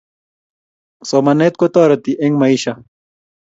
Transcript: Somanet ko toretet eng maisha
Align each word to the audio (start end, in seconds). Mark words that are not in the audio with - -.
Somanet 1.09 1.53
ko 1.57 1.65
toretet 1.73 2.17
eng 2.25 2.35
maisha 2.39 2.73